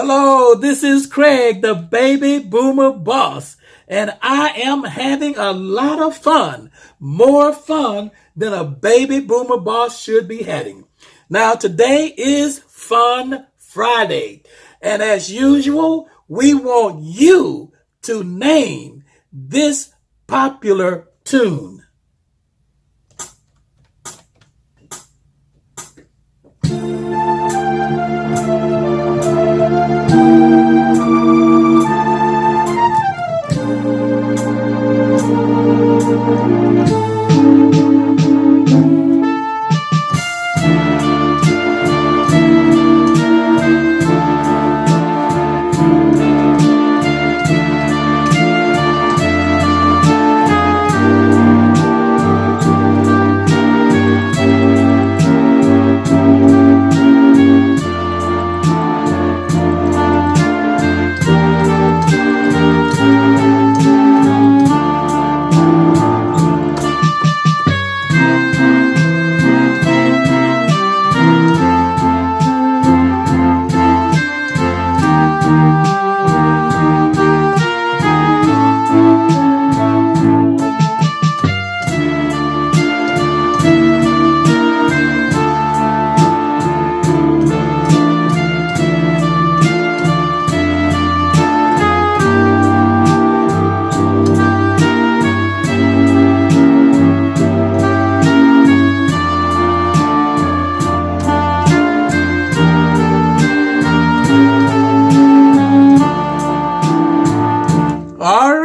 Hello, 0.00 0.54
this 0.54 0.84
is 0.84 1.08
Craig, 1.08 1.60
the 1.60 1.74
baby 1.74 2.38
boomer 2.38 2.92
boss, 2.92 3.56
and 3.88 4.16
I 4.22 4.50
am 4.50 4.84
having 4.84 5.36
a 5.36 5.50
lot 5.50 6.00
of 6.00 6.16
fun, 6.16 6.70
more 7.00 7.52
fun 7.52 8.12
than 8.36 8.52
a 8.52 8.62
baby 8.62 9.18
boomer 9.18 9.56
boss 9.58 10.00
should 10.00 10.28
be 10.28 10.44
having. 10.44 10.84
Now, 11.28 11.54
today 11.54 12.14
is 12.16 12.60
Fun 12.60 13.48
Friday, 13.56 14.44
and 14.80 15.02
as 15.02 15.32
usual, 15.32 16.08
we 16.28 16.54
want 16.54 17.02
you 17.02 17.72
to 18.02 18.22
name 18.22 19.02
this 19.32 19.92
popular 20.28 21.08
tune. 21.24 21.82